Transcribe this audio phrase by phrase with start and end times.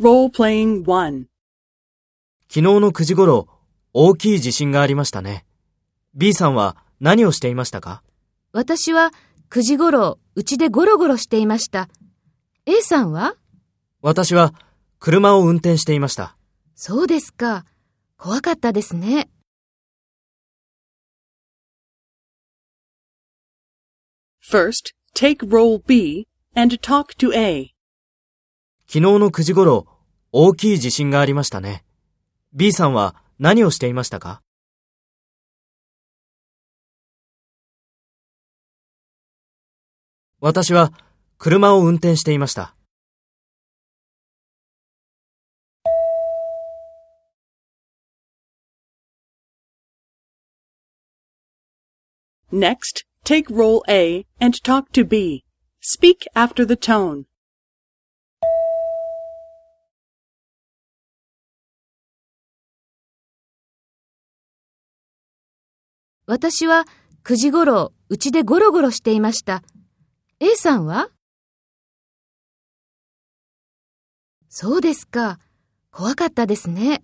[0.00, 1.26] Role-playing 1.
[2.48, 3.48] 昨日の9時頃、
[3.92, 5.44] 大きい地震がありましたね。
[6.14, 8.02] B さんは何をしていましたか？
[8.52, 9.10] 私は
[9.50, 11.90] 9時頃、うちでゴロゴロしていました。
[12.64, 13.34] A さんは？
[14.00, 14.54] 私は
[15.00, 16.34] 車を運転していました。
[16.74, 17.66] そうですか。
[18.16, 19.28] 怖かったですね。
[24.50, 27.74] First, take role B and talk to A.
[28.92, 29.86] 昨日の9時頃、
[30.32, 31.84] 大きい地震がありましたね。
[32.52, 34.42] B さんは何をしていましたか？
[40.40, 40.92] 私は
[41.38, 42.74] 車を運転していました。
[52.52, 55.44] Next, take role A and talk to B.
[55.80, 57.29] Speak after the tone.
[66.30, 66.84] 私は
[67.24, 69.64] 9時頃、うちでゴロゴロしていました。
[70.38, 71.10] A さんは？
[74.48, 75.40] そうですか。
[75.90, 77.02] 怖かったですね。